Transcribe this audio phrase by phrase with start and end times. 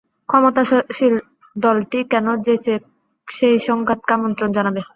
[0.29, 1.13] ক্ষমতাসীন
[1.55, 2.73] দলটি কেন যেচে
[3.27, 4.81] সেই সংঘাতকে আমন্ত্রণ জানাবে?